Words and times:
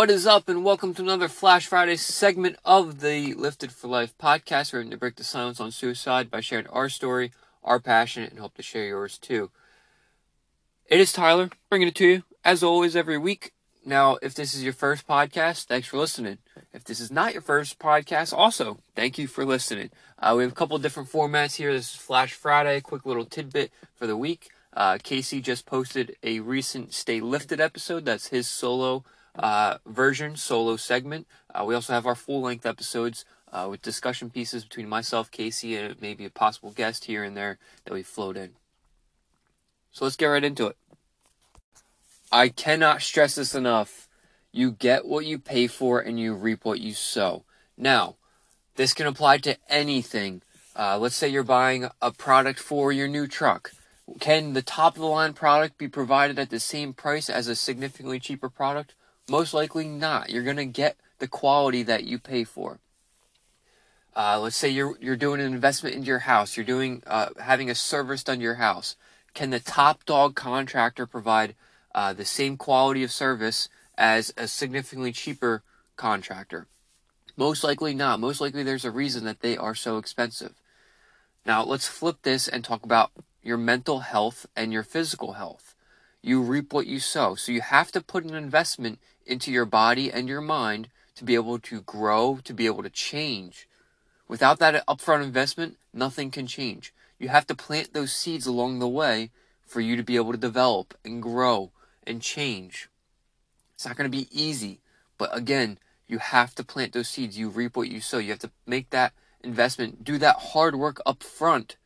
What 0.00 0.08
is 0.08 0.26
up, 0.26 0.48
and 0.48 0.64
welcome 0.64 0.94
to 0.94 1.02
another 1.02 1.28
Flash 1.28 1.66
Friday 1.66 1.96
segment 1.96 2.56
of 2.64 3.00
the 3.00 3.34
Lifted 3.34 3.70
for 3.70 3.86
Life 3.86 4.16
podcast. 4.16 4.72
We're 4.72 4.80
going 4.80 4.92
to 4.92 4.96
break 4.96 5.16
the 5.16 5.24
silence 5.24 5.60
on 5.60 5.72
suicide 5.72 6.30
by 6.30 6.40
sharing 6.40 6.66
our 6.68 6.88
story, 6.88 7.32
our 7.62 7.78
passion, 7.78 8.22
and 8.22 8.38
hope 8.38 8.54
to 8.54 8.62
share 8.62 8.86
yours 8.86 9.18
too. 9.18 9.50
It 10.86 11.00
is 11.00 11.12
Tyler 11.12 11.50
bringing 11.68 11.88
it 11.88 11.94
to 11.96 12.06
you, 12.06 12.22
as 12.46 12.62
always, 12.62 12.96
every 12.96 13.18
week. 13.18 13.52
Now, 13.84 14.16
if 14.22 14.32
this 14.32 14.54
is 14.54 14.64
your 14.64 14.72
first 14.72 15.06
podcast, 15.06 15.64
thanks 15.64 15.88
for 15.88 15.98
listening. 15.98 16.38
If 16.72 16.82
this 16.82 16.98
is 16.98 17.10
not 17.10 17.34
your 17.34 17.42
first 17.42 17.78
podcast, 17.78 18.32
also, 18.32 18.78
thank 18.96 19.18
you 19.18 19.26
for 19.26 19.44
listening. 19.44 19.90
Uh, 20.18 20.32
we 20.34 20.44
have 20.44 20.52
a 20.52 20.54
couple 20.54 20.78
different 20.78 21.12
formats 21.12 21.56
here. 21.56 21.74
This 21.74 21.92
is 21.92 22.00
Flash 22.00 22.32
Friday, 22.32 22.80
quick 22.80 23.04
little 23.04 23.26
tidbit 23.26 23.70
for 23.96 24.06
the 24.06 24.16
week. 24.16 24.48
Uh, 24.72 24.96
Casey 25.02 25.42
just 25.42 25.66
posted 25.66 26.16
a 26.22 26.40
recent 26.40 26.94
Stay 26.94 27.20
Lifted 27.20 27.60
episode. 27.60 28.06
That's 28.06 28.28
his 28.28 28.48
solo 28.48 29.04
uh, 29.40 29.78
version, 29.86 30.36
solo 30.36 30.76
segment. 30.76 31.26
Uh, 31.52 31.64
we 31.66 31.74
also 31.74 31.92
have 31.92 32.06
our 32.06 32.14
full 32.14 32.42
length 32.42 32.66
episodes 32.66 33.24
uh, 33.52 33.66
with 33.68 33.82
discussion 33.82 34.30
pieces 34.30 34.64
between 34.64 34.88
myself, 34.88 35.30
Casey, 35.30 35.76
and 35.76 36.00
maybe 36.00 36.24
a 36.24 36.30
possible 36.30 36.70
guest 36.70 37.06
here 37.06 37.24
and 37.24 37.36
there 37.36 37.58
that 37.84 37.94
we 37.94 38.02
float 38.02 38.36
in. 38.36 38.50
So 39.92 40.04
let's 40.04 40.16
get 40.16 40.26
right 40.26 40.44
into 40.44 40.66
it. 40.66 40.76
I 42.30 42.48
cannot 42.48 43.02
stress 43.02 43.34
this 43.34 43.54
enough. 43.54 44.08
You 44.52 44.70
get 44.72 45.06
what 45.06 45.26
you 45.26 45.38
pay 45.38 45.66
for 45.66 46.00
and 46.00 46.20
you 46.20 46.34
reap 46.34 46.64
what 46.64 46.80
you 46.80 46.92
sow. 46.92 47.44
Now, 47.76 48.16
this 48.76 48.94
can 48.94 49.06
apply 49.06 49.38
to 49.38 49.56
anything. 49.68 50.42
Uh, 50.76 50.98
let's 50.98 51.16
say 51.16 51.28
you're 51.28 51.42
buying 51.42 51.88
a 52.00 52.12
product 52.12 52.60
for 52.60 52.92
your 52.92 53.08
new 53.08 53.26
truck. 53.26 53.72
Can 54.20 54.52
the 54.52 54.62
top 54.62 54.96
of 54.96 55.00
the 55.00 55.06
line 55.06 55.32
product 55.32 55.78
be 55.78 55.88
provided 55.88 56.38
at 56.38 56.50
the 56.50 56.60
same 56.60 56.92
price 56.92 57.30
as 57.30 57.48
a 57.48 57.56
significantly 57.56 58.20
cheaper 58.20 58.48
product? 58.48 58.94
Most 59.30 59.54
likely 59.54 59.86
not. 59.86 60.30
You're 60.30 60.42
going 60.42 60.56
to 60.56 60.64
get 60.64 60.96
the 61.20 61.28
quality 61.28 61.84
that 61.84 62.02
you 62.02 62.18
pay 62.18 62.42
for. 62.42 62.80
Uh, 64.16 64.40
let's 64.40 64.56
say 64.56 64.68
you're 64.68 64.98
you're 65.00 65.14
doing 65.14 65.40
an 65.40 65.52
investment 65.52 65.94
into 65.94 66.08
your 66.08 66.18
house. 66.18 66.56
You're 66.56 66.66
doing 66.66 67.04
uh, 67.06 67.28
having 67.38 67.70
a 67.70 67.76
service 67.76 68.24
done 68.24 68.38
to 68.38 68.42
your 68.42 68.56
house. 68.56 68.96
Can 69.32 69.50
the 69.50 69.60
top 69.60 70.04
dog 70.04 70.34
contractor 70.34 71.06
provide 71.06 71.54
uh, 71.94 72.12
the 72.12 72.24
same 72.24 72.56
quality 72.56 73.04
of 73.04 73.12
service 73.12 73.68
as 73.96 74.34
a 74.36 74.48
significantly 74.48 75.12
cheaper 75.12 75.62
contractor? 75.94 76.66
Most 77.36 77.62
likely 77.62 77.94
not. 77.94 78.18
Most 78.18 78.40
likely 78.40 78.64
there's 78.64 78.84
a 78.84 78.90
reason 78.90 79.24
that 79.26 79.42
they 79.42 79.56
are 79.56 79.76
so 79.76 79.96
expensive. 79.96 80.54
Now 81.46 81.62
let's 81.62 81.86
flip 81.86 82.16
this 82.22 82.48
and 82.48 82.64
talk 82.64 82.82
about 82.82 83.12
your 83.44 83.58
mental 83.58 84.00
health 84.00 84.46
and 84.56 84.72
your 84.72 84.82
physical 84.82 85.34
health. 85.34 85.76
You 86.22 86.42
reap 86.42 86.72
what 86.72 86.86
you 86.86 87.00
sow. 87.00 87.34
So 87.34 87.52
you 87.52 87.60
have 87.60 87.90
to 87.92 88.00
put 88.00 88.24
an 88.24 88.34
investment 88.34 88.98
into 89.24 89.50
your 89.50 89.64
body 89.64 90.12
and 90.12 90.28
your 90.28 90.40
mind 90.40 90.88
to 91.14 91.24
be 91.24 91.34
able 91.34 91.58
to 91.58 91.80
grow, 91.82 92.38
to 92.44 92.52
be 92.52 92.66
able 92.66 92.82
to 92.82 92.90
change. 92.90 93.68
Without 94.28 94.58
that 94.58 94.86
upfront 94.86 95.24
investment, 95.24 95.76
nothing 95.92 96.30
can 96.30 96.46
change. 96.46 96.92
You 97.18 97.28
have 97.28 97.46
to 97.48 97.54
plant 97.54 97.92
those 97.92 98.12
seeds 98.12 98.46
along 98.46 98.78
the 98.78 98.88
way 98.88 99.30
for 99.66 99.80
you 99.80 99.96
to 99.96 100.02
be 100.02 100.16
able 100.16 100.32
to 100.32 100.38
develop 100.38 100.94
and 101.04 101.22
grow 101.22 101.72
and 102.06 102.22
change. 102.22 102.88
It's 103.74 103.86
not 103.86 103.96
going 103.96 104.10
to 104.10 104.16
be 104.16 104.28
easy, 104.30 104.80
but 105.16 105.34
again, 105.36 105.78
you 106.06 106.18
have 106.18 106.54
to 106.56 106.64
plant 106.64 106.92
those 106.92 107.08
seeds. 107.08 107.38
You 107.38 107.48
reap 107.48 107.76
what 107.76 107.88
you 107.88 108.00
sow. 108.00 108.18
You 108.18 108.30
have 108.30 108.40
to 108.40 108.50
make 108.66 108.90
that 108.90 109.12
investment, 109.42 110.04
do 110.04 110.18
that 110.18 110.36
hard 110.36 110.74
work 110.74 111.00
up 111.06 111.22
front 111.22 111.76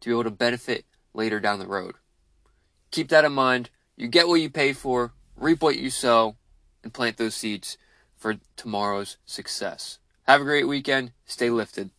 to 0.00 0.08
be 0.08 0.12
able 0.12 0.24
to 0.24 0.30
benefit 0.30 0.84
later 1.14 1.40
down 1.40 1.58
the 1.58 1.66
road. 1.66 1.94
Keep 2.90 3.08
that 3.08 3.24
in 3.24 3.32
mind. 3.32 3.70
You 3.96 4.08
get 4.08 4.28
what 4.28 4.40
you 4.40 4.50
pay 4.50 4.72
for, 4.74 5.12
reap 5.36 5.62
what 5.62 5.78
you 5.78 5.88
sow, 5.90 6.36
and 6.82 6.92
plant 6.92 7.16
those 7.16 7.34
seeds 7.34 7.78
for 8.14 8.36
tomorrow's 8.56 9.16
success. 9.24 9.98
Have 10.24 10.42
a 10.42 10.44
great 10.44 10.68
weekend. 10.68 11.12
Stay 11.24 11.48
lifted. 11.50 11.90